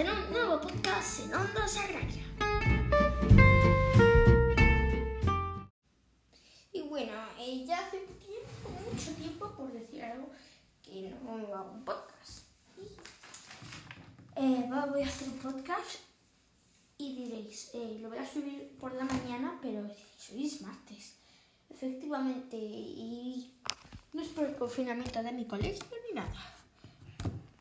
[0.00, 2.24] en un nuevo podcast en Ondas Agraria.
[6.72, 10.30] Y bueno, eh, ya hace tiempo, mucho tiempo, por decir algo,
[10.82, 12.46] que no hago un podcast.
[14.36, 15.96] Eh, voy a hacer un podcast
[16.96, 21.16] y diréis, eh, lo voy a subir por la mañana, pero es martes.
[21.68, 23.52] Efectivamente, y
[24.14, 26.56] no es por el confinamiento de mi colegio ni nada.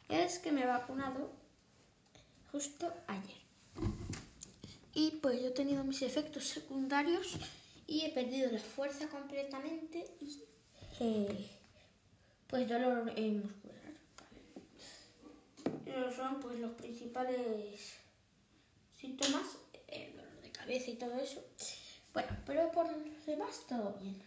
[0.08, 1.38] Es que me he vacunado
[2.52, 3.38] justo ayer.
[4.94, 7.38] Y pues yo he tenido mis efectos secundarios
[7.88, 10.44] y he perdido la fuerza completamente y
[11.00, 11.50] eh,
[12.48, 13.80] pues dolor muscular.
[15.86, 17.94] Esos son pues los principales
[19.00, 19.58] síntomas,
[19.88, 21.44] el dolor de cabeza y todo eso.
[22.14, 24.22] Bueno, pero por lo demás todo bien.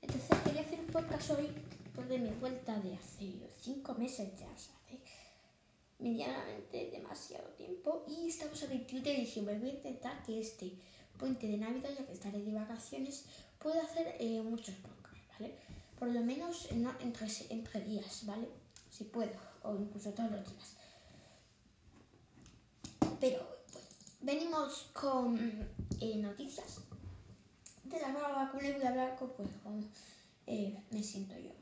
[0.00, 1.48] Entonces quería hacer un podcast hoy
[1.94, 4.48] pues, de mi vuelta de hace cinco meses ya,
[6.02, 8.04] medianamente demasiado tiempo.
[8.08, 9.58] Y estamos a 21 de diciembre.
[9.58, 10.72] Voy a intentar que este
[11.18, 13.26] puente de Navidad, ya que estaré de vacaciones,
[13.58, 15.54] pueda hacer eh, muchos podcasts, ¿vale?
[15.98, 18.48] Por lo menos no, entre, días, ¿vale?
[18.90, 20.76] Si puedo, o incluso todos los días.
[23.20, 23.84] Pero pues,
[24.20, 25.38] venimos con
[26.00, 26.80] eh, noticias
[27.84, 29.48] de la nueva vacuna y voy a hablar con pues,
[30.46, 31.52] eh, me siento yo.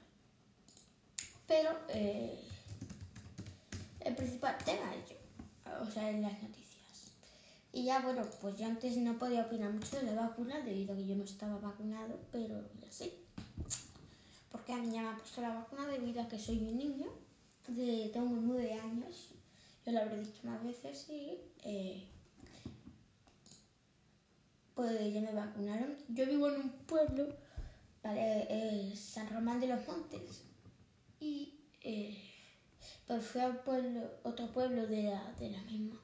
[1.46, 1.70] Pero
[4.00, 5.16] el principal tema es yo,
[5.82, 6.70] o sea, en las noticias.
[7.72, 10.96] Y ya, bueno, pues yo antes no podía opinar mucho de la vacuna debido a
[10.96, 13.12] que yo no estaba vacunado, pero ya sé.
[14.50, 17.06] Porque a mí ya me ha puesto la vacuna debido a que soy un niño,
[17.68, 19.28] de, tengo nueve años,
[19.86, 22.04] yo lo habré dicho más veces y eh,
[24.74, 25.94] pues ya me vacunaron.
[26.08, 27.28] Yo vivo en un pueblo,
[28.02, 28.94] ¿vale?
[28.96, 30.42] San Román de los Montes.
[31.20, 32.29] Y eh,
[33.06, 36.00] pues fui a pueblo, otro pueblo de la, de la misma,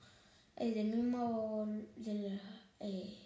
[0.56, 1.66] eh, del mismo,
[1.97, 2.41] de la,
[2.81, 3.16] eh,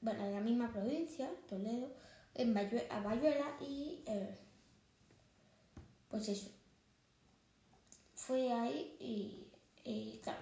[0.00, 1.88] bueno, de la misma provincia, Toledo,
[2.34, 4.04] en a Bayuela y
[6.08, 6.50] pues eso.
[8.14, 8.96] Fui ahí
[9.84, 10.40] y claro,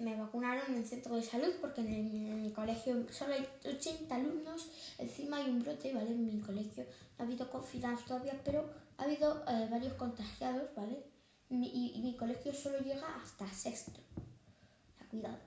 [0.00, 4.68] me vacunaron en el centro de salud porque en, mi colegio solo hay 80 alumnos,
[4.98, 6.10] encima hay un brote, ¿vale?
[6.10, 6.84] En mi colegio
[7.18, 11.02] no ha habido confianza todavía, pero ha habido eh, varios contagiados, ¿vale?
[11.50, 14.00] Y, mi colegio solo llega hasta sexto.
[15.10, 15.38] cuidado.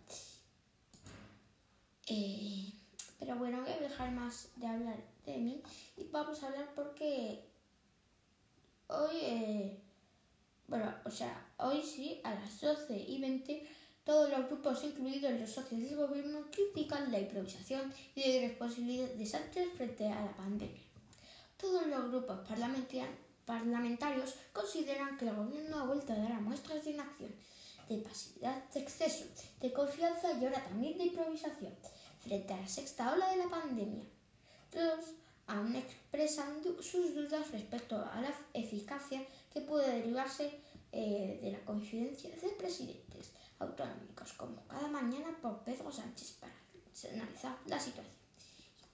[2.08, 2.74] Eh,
[3.20, 5.62] pero bueno, voy a dejar más de hablar de mí
[5.96, 7.46] y vamos a hablar porque
[8.88, 9.80] hoy, eh,
[10.68, 13.68] bueno, o sea, hoy sí, a las 12 y 20
[14.04, 19.26] todos los grupos, incluidos los socios del gobierno, critican la improvisación y la irresponsabilidad de
[19.26, 20.82] Sánchez frente a la pandemia.
[21.58, 23.08] Todos los grupos parlamentarios
[24.54, 27.32] consideran que el gobierno ha vuelto a dar muestras de inacción,
[27.90, 29.26] de pasividad, de exceso,
[29.60, 31.74] de confianza y ahora también de improvisación
[32.20, 34.06] frente a la sexta ola de la pandemia.
[34.72, 35.06] Todos
[35.48, 40.60] aún expresan sus dudas respecto a la eficacia que puede derivarse
[40.92, 46.54] eh, de la coincidencia de presidentes autonómicos, como cada mañana por Pedro Sánchez para
[47.14, 48.16] analizar la situación.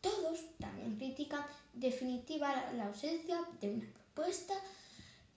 [0.02, 4.56] todos también critican definitiva la ausencia de una propuesta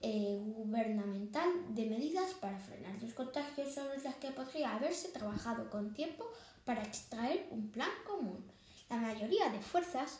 [0.01, 5.93] eh, gubernamental de medidas para frenar los contagios sobre las que podría haberse trabajado con
[5.93, 6.25] tiempo
[6.65, 8.43] para extraer un plan común.
[8.89, 10.19] La mayoría de fuerzas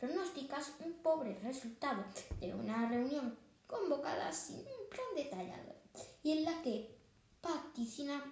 [0.00, 2.04] pronósticas un pobre resultado
[2.40, 3.38] de una reunión
[3.68, 5.72] convocada sin un plan detallado
[6.24, 6.98] y en la que
[7.40, 8.24] vaticina,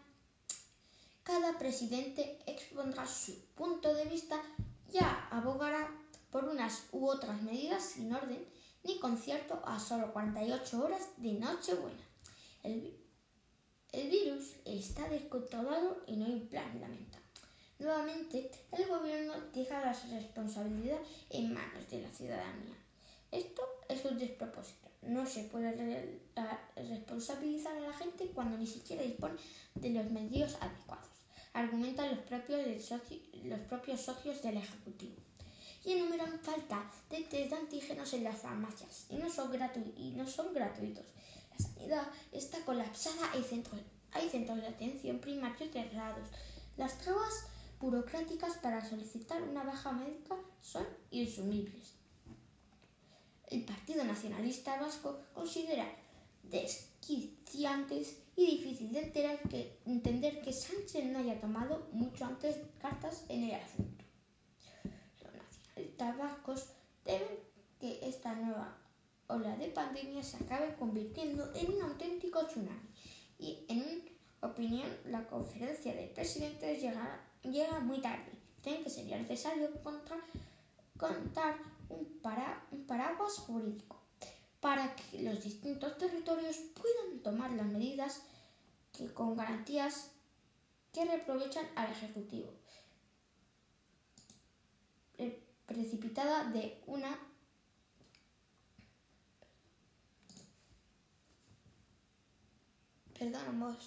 [1.23, 4.43] cada presidente expondrá su punto de vista,
[4.91, 5.89] ya abogará
[6.33, 8.45] por unas u otras medidas sin orden
[8.85, 12.05] ni concierto a solo 48 horas de Nochebuena.
[12.63, 12.99] El,
[13.93, 17.27] virus está descontrolado y no hay plan lamentable.
[17.79, 20.99] Nuevamente, el gobierno deja la responsabilidad
[21.31, 22.77] en manos de la ciudadanía.
[23.31, 24.89] Esto es un despropósito.
[25.03, 26.21] No se puede
[26.77, 29.35] responsabilizar a la gente cuando ni siquiera dispone
[29.75, 31.09] de los medios adecuados,
[31.53, 32.21] argumentan los
[33.61, 35.17] propios socios del Ejecutivo.
[35.85, 39.53] Y enumeran falta de test de antígenos en las farmacias y no son,
[39.97, 40.15] y
[40.55, 41.07] gratuitos.
[41.51, 43.81] La sanidad está colapsada, hay centros,
[44.13, 46.29] hay centros de atención primarios cerrados.
[46.77, 47.47] Las trabas
[47.81, 52.03] burocráticas para solicitar una baja médica son insumibles
[53.53, 55.85] el Partido Nacionalista Vasco considera
[56.43, 63.55] desquiciantes y difícil de entender que Sánchez no haya tomado mucho antes cartas en el
[63.55, 64.02] asunto.
[66.11, 66.73] Vascos
[67.05, 67.39] temen
[67.79, 68.77] que esta nueva
[69.29, 72.89] ola de pandemia se acabe convirtiendo en un auténtico tsunami
[73.39, 74.13] y en
[74.43, 78.33] opinión, la conferencia de presidentes llega, llega muy tarde.
[78.63, 80.19] Creen que sería necesario contar,
[80.99, 81.57] contar
[81.89, 84.01] un, para, un paraguas jurídico
[84.61, 88.23] para que los distintos territorios puedan tomar las medidas
[88.97, 90.11] que con garantías
[90.93, 92.62] que reprovechan al Ejecutivo.
[95.67, 97.19] Precipitada de una
[103.23, 103.79] Perdón,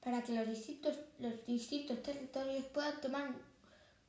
[0.00, 3.34] Para que los distintos, los distintos territorios puedan tomar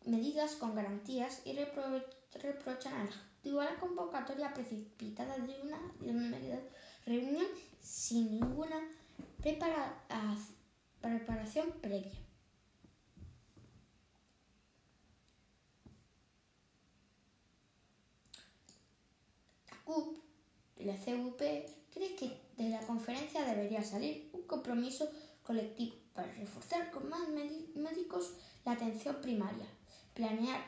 [0.06, 6.40] medidas con garantías y reprochan al Ejecutivo la convocatoria precipitada de una, de una
[7.06, 7.46] reunión
[7.80, 8.82] sin ninguna
[11.00, 12.25] preparación previa.
[19.86, 20.18] CUP,
[20.80, 25.08] la CUP, cree que de la conferencia debería salir un compromiso
[25.44, 28.34] colectivo para reforzar con más médicos
[28.66, 29.68] la atención primaria,
[30.14, 30.62] planear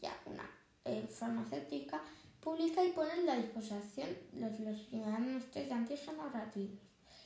[0.00, 0.50] ya una
[0.84, 2.02] eh, farmacéutica
[2.40, 6.78] pública y poner a disposición los, los ciudadanos test de antígenos rápidos.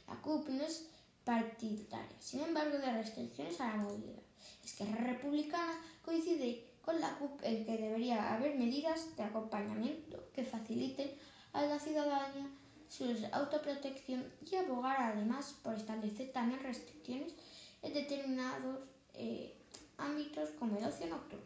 [0.07, 0.89] La CUP no es
[1.25, 4.23] partidaria, sin embargo, de restricciones a la movilidad.
[4.65, 5.75] Es que la Republicana
[6.05, 11.11] coincide con la CUP en que debería haber medidas de acompañamiento que faciliten
[11.59, 12.47] a la ciudadanía
[12.89, 17.35] su autoprotección y abogar además por establecer también restricciones
[17.83, 18.81] en determinados
[19.15, 19.55] eh,
[19.99, 21.45] ámbitos como el ocio nocturno.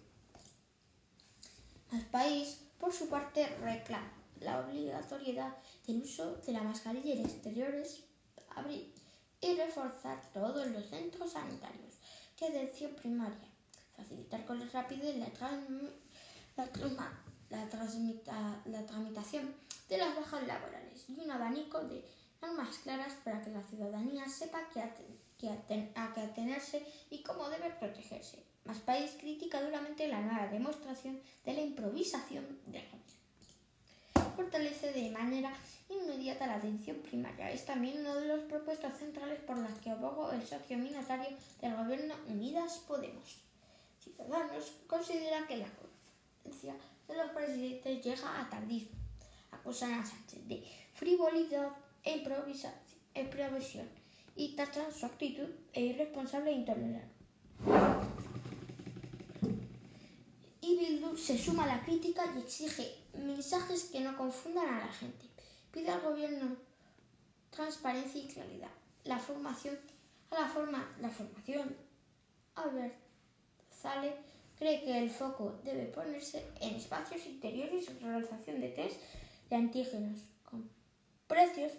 [1.92, 5.56] El país, por su parte, reclama la obligatoriedad
[5.86, 8.04] del uso de la mascarilla en exteriores,
[8.54, 8.92] abrir
[9.40, 11.92] y reforzar todos los centros sanitarios
[12.38, 13.48] de atención primaria,
[13.96, 15.28] facilitar con rapidez la,
[16.56, 17.22] la,
[18.86, 19.54] tramitación
[19.88, 22.04] de las bajas laborales y un abanico de
[22.40, 28.42] normas claras para que la ciudadanía sepa qué, a qué atenerse y cómo debe protegerse.
[28.64, 33.02] Más País critica duramente la nueva demostración de la improvisación del gobierno.
[34.36, 35.52] Fortalece de manera
[35.88, 37.50] inmediata la atención primaria.
[37.50, 41.76] Es también una de las propuestas centrales por las que abogó el socio minatario del
[41.76, 43.42] gobierno Unidas Podemos.
[44.00, 46.74] Ciudadanos considera que la conferencia
[47.16, 48.98] los presidentes llega a tardismo.
[49.50, 50.64] Acusan a Sánchez de
[50.94, 51.70] frivolidad
[52.04, 53.88] e improvisación
[54.34, 57.14] y tachan su actitud e irresponsable e intolerante.
[60.60, 64.92] Y Bildu se suma a la crítica y exige mensajes que no confundan a la
[64.92, 65.26] gente.
[65.70, 66.56] Pide al gobierno
[67.50, 68.70] transparencia y claridad.
[69.04, 69.78] La formación,
[70.30, 71.76] a la forma, la formación.
[72.54, 72.94] Albert
[73.70, 74.31] Zale
[74.62, 79.00] cree que el foco debe ponerse en espacios interiores y realización de test
[79.50, 80.70] de antígenos con
[81.26, 81.72] precios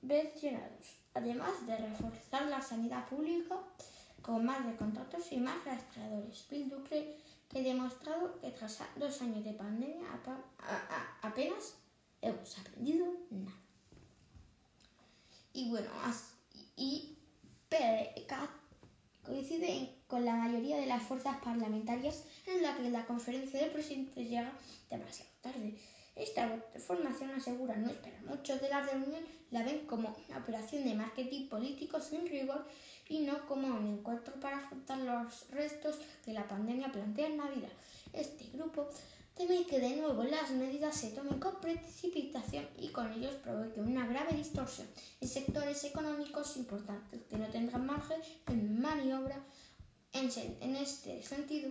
[0.00, 3.60] subvencionados, además de reforzar la sanidad pública
[4.22, 6.48] con más de contratos y más rastreadores.
[6.50, 7.16] Bildu cree
[7.48, 10.08] que he demostrado que tras dos años de pandemia
[11.22, 11.76] apenas
[12.22, 13.56] hemos aprendido nada.
[15.52, 15.90] Y bueno,
[16.74, 17.16] y
[17.68, 18.55] PDK
[19.36, 24.30] coincide con la mayoría de las fuerzas parlamentarias en la que la conferencia de presidentes
[24.30, 24.50] llega
[24.88, 25.74] demasiado tarde.
[26.14, 30.94] Esta formación asegura no esperar mucho de la reunión, la ven como una operación de
[30.94, 32.66] marketing político sin rigor
[33.10, 37.50] y no como un encuentro para afrontar los restos que la pandemia plantea en la
[37.50, 37.68] vida.
[38.14, 38.88] Este grupo
[39.36, 44.06] teme que de nuevo las medidas se tomen con precipitación y con ellos provoque una
[44.06, 44.88] grave distorsión
[45.20, 49.38] en sectores económicos importantes que no tendrán margen de maniobra.
[50.12, 51.70] En, este sentido,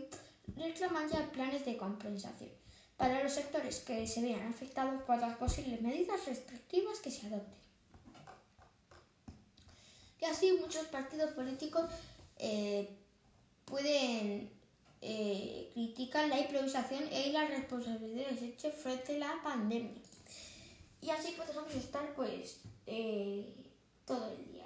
[0.56, 2.52] reclaman ya planes de compensación
[2.96, 7.66] para los sectores que se vean afectados por las posibles medidas restrictivas que se adopten.
[10.22, 11.86] Y así muchos partidos políticos
[12.38, 12.88] eh,
[13.66, 14.52] pueden
[15.08, 20.02] eh, criticar la improvisación e las responsabilidades hechas frente a la pandemia.
[21.00, 23.54] Y así podemos estar pues eh,
[24.04, 24.66] todo el día.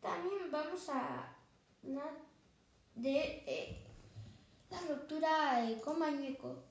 [0.00, 1.34] También vamos a
[1.82, 2.12] hablar
[2.94, 3.82] de
[4.70, 6.62] la ruptura con Mañueco.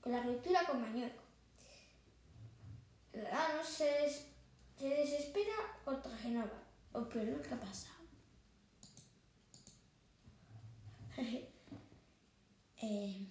[0.00, 1.22] Con la ruptura con Mañueco.
[3.12, 5.52] no se, se desespera
[5.84, 6.62] contra Genova.
[6.94, 8.02] O peor, ¿qué ha pasado?
[12.82, 13.28] Eh,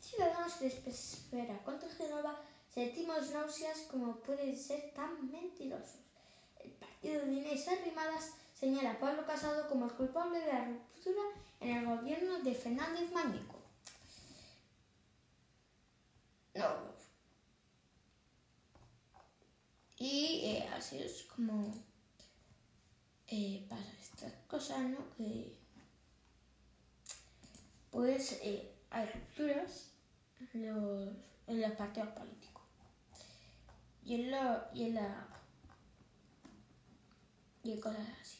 [0.00, 2.38] Ciudadanos se desespera contra Genova
[2.78, 5.98] Sentimos náuseas como pueden ser tan mentirosos.
[6.60, 11.22] El partido de Inés Arrimadas señala a Pablo Casado como el culpable de la ruptura
[11.58, 13.58] en el gobierno de Fernández Mañeco.
[16.54, 16.98] No.
[21.34, 21.74] Como
[23.26, 24.98] eh, pasa estas cosas, ¿no?
[25.16, 25.54] Que
[27.90, 29.90] pues eh, hay rupturas
[30.54, 31.14] en los,
[31.46, 32.62] en los partidos políticos.
[34.04, 35.28] Y en, lo, y en la
[37.62, 38.38] y cosas así.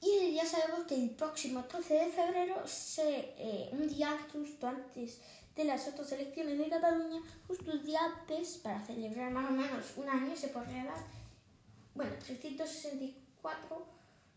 [0.00, 5.22] Y ya sabemos que el próximo 13 de febrero, se, eh, un día justo antes
[5.54, 9.94] de las otras elecciones de Cataluña, justo un día antes, para celebrar más o menos
[9.96, 10.98] un año, se podría dar,
[11.94, 13.86] bueno, 364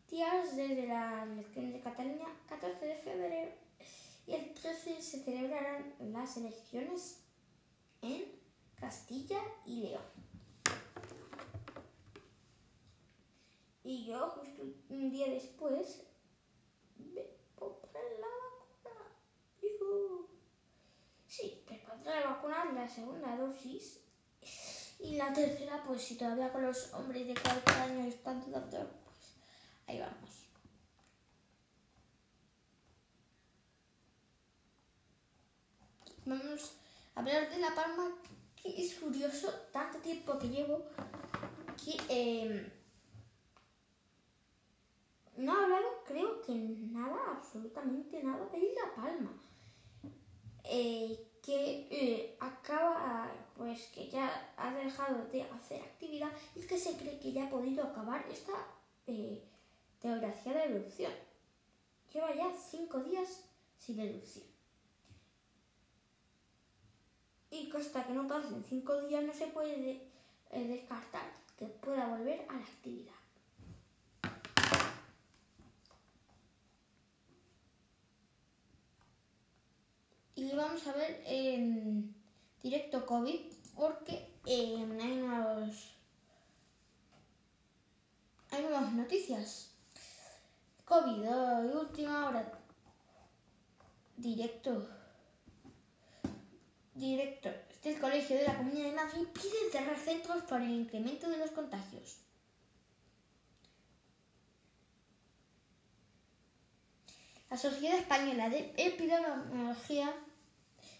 [0.09, 3.51] días desde la elección de Cataluña, 14 de febrero,
[4.25, 7.17] y el 13 se celebrarán las elecciones
[8.01, 8.23] en
[8.79, 10.28] Castilla y León.
[13.83, 16.03] Y yo, justo un día después,
[16.97, 17.21] me
[17.55, 19.15] pondré la vacuna.
[21.25, 24.01] Sí, te pondré la vacuna, la segunda dosis.
[24.99, 29.35] Y la tercera, pues si todavía con los hombres de 40 años están dudando, pues
[29.87, 30.45] ahí vamos.
[36.25, 36.75] Vamos
[37.15, 38.11] a hablar de La Palma,
[38.61, 40.85] que es curioso, tanto tiempo que llevo,
[41.81, 41.97] que...
[42.09, 42.78] Eh,
[45.39, 49.31] no ha hablado, creo que nada, absolutamente nada de La Palma.
[50.63, 56.97] Eh, que eh, acaba, pues que ya ha dejado de hacer actividad y que se
[56.97, 58.53] cree que ya ha podido acabar esta
[59.07, 59.41] eh,
[60.01, 61.13] de erupción.
[62.13, 63.45] Lleva ya cinco días
[63.77, 64.45] sin erupción.
[67.51, 70.07] Y hasta que no pasen cinco días no se puede
[70.51, 73.18] descartar que pueda volver a la actividad.
[80.39, 82.15] Y vamos a ver en
[82.63, 83.39] directo COVID
[83.75, 85.95] porque hay nuevos
[88.51, 89.71] hay nuevas noticias.
[90.85, 92.51] COVID, hoy, última hora.
[94.17, 94.89] Directo.
[96.95, 97.49] Directo.
[97.69, 101.51] Este colegio de la Comunidad de Madrid pide cerrar centros por el incremento de los
[101.51, 102.17] contagios.
[107.51, 110.11] La Sociedad Española de Epidemiología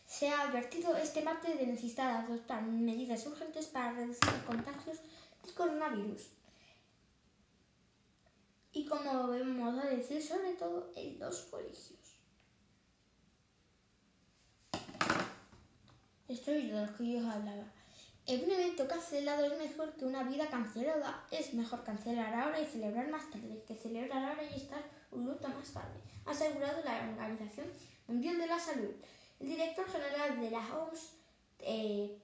[0.10, 4.98] se ha advertido este martes de necesidad de adoptar medidas urgentes para reducir los contagios
[5.44, 6.30] del coronavirus.
[8.74, 12.00] Y como vemos a decir, sobre todo en los colegios.
[16.28, 17.72] Esto es de lo que yo hablaba.
[18.28, 21.24] Un evento cancelado es mejor que una vida cancelada.
[21.30, 25.48] Es mejor cancelar ahora y celebrar más tarde que celebrar ahora y estar un luto
[25.50, 27.68] más tarde, ha asegurado la Organización
[28.08, 28.94] Mundial de la Salud.
[29.39, 31.13] El director general de la OMS
[31.60, 32.17] eh,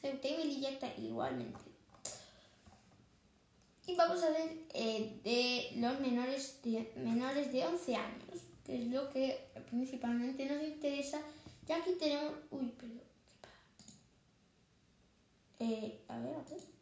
[0.00, 1.73] Ceuta y Melilla igualmente.
[3.86, 8.86] Y vamos a ver eh, de los menores de, menores de 11 años, que es
[8.86, 11.20] lo que principalmente nos interesa.
[11.66, 12.32] Ya aquí tenemos...
[12.50, 13.02] Uy, perdón.
[15.58, 16.74] Eh, a ver, a ver.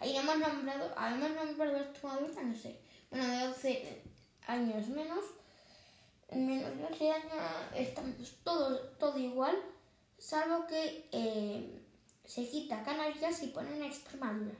[0.00, 2.78] Ahí hemos nombrado, hemos nombrado a no sé.
[3.10, 4.02] Bueno, de 11
[4.46, 5.24] años menos.
[6.28, 7.32] En menos de 11 años
[7.74, 9.56] estamos todo, todo igual,
[10.18, 11.80] salvo que eh,
[12.24, 14.54] se quita Canarias y ponen Extremadura.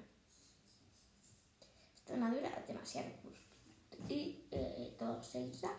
[2.09, 3.11] Extremadura demasiado.
[4.09, 5.71] Y eh, todo se quita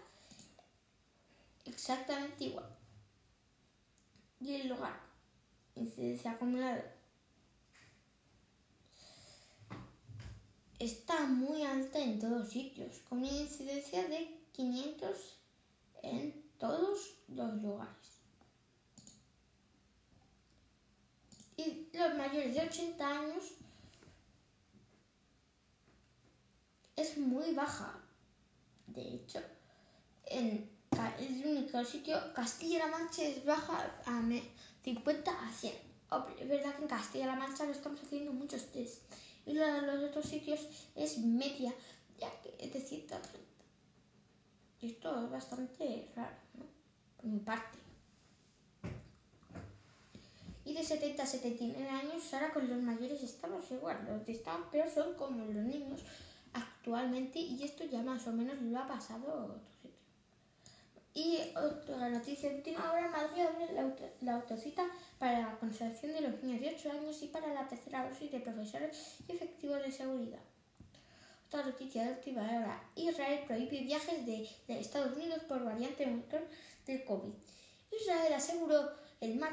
[1.66, 2.70] exactamente igual.
[4.40, 5.02] Y el lugar,
[5.74, 6.96] incidencia acumulada,
[10.78, 15.36] está muy alta en todos sitios, con una incidencia de 500
[16.04, 18.20] en todos los lugares.
[21.58, 23.59] Y los mayores de 80 años
[27.00, 28.00] es muy baja.
[28.88, 29.40] De hecho,
[30.26, 30.70] en
[31.20, 34.22] el único sitio, Castilla-La Mancha es baja a
[34.84, 35.74] 50 a 100.
[36.40, 39.04] Es verdad que en Castilla-La Mancha lo estamos haciendo muchos test.
[39.46, 41.74] Y los otros sitios es media,
[42.20, 43.40] ya que es de 130.
[44.82, 46.66] Y esto es bastante raro, ¿no?
[47.18, 47.78] Por mi parte.
[50.66, 54.06] Y de 70 a 79 años, ahora con los mayores estamos igual.
[54.08, 56.02] Los que están peor son como los niños
[56.80, 59.92] actualmente y esto ya más o menos lo ha pasado a otro sitio.
[61.14, 64.86] Y otra noticia última, ahora Madrid abre la, autocita
[65.18, 68.40] para la conservación de los niños de 8 años y para la tercera dosis de
[68.40, 70.40] profesores y efectivos de seguridad.
[71.48, 72.82] Otra noticia última hora.
[72.96, 76.06] Israel prohíbe viajes de, Estados Unidos por variante
[76.86, 77.34] del COVID.
[77.92, 79.52] Israel aseguró el mar,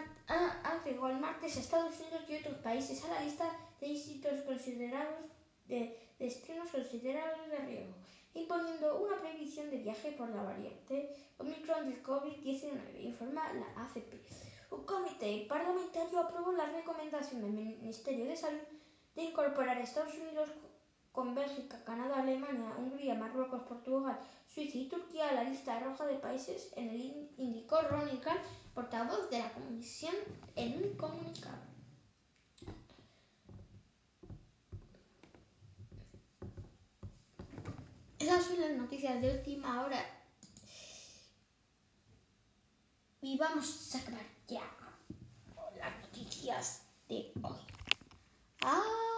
[0.62, 5.24] agregó el martes Estados Unidos y otros países a la lista de institutos considerados
[5.66, 7.94] de destinos considerados de riesgo,
[8.34, 14.20] imponiendo una prohibición de viaje por la variante Omicron del COVID-19, informa la AFP.
[14.70, 18.60] Un comité parlamentario aprobó la recomendación del Ministerio de Salud
[19.14, 20.50] de incorporar a Estados Unidos
[21.12, 26.16] con Bélgica, Canadá, Alemania, Hungría, Marruecos, Portugal, Suiza y Turquía a la lista roja de
[26.16, 28.20] países, en el indicó Ronnie
[28.74, 30.14] portavoz de la Comisión,
[30.56, 31.75] en un comunicado.
[38.18, 40.04] Esas son las noticias de última hora.
[43.20, 44.76] Y vamos a acabar ya
[45.54, 47.58] con las noticias de hoy.
[48.62, 49.15] ¡Ah!